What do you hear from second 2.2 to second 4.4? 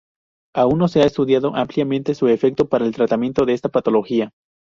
efecto para el tratamiento de esta patología.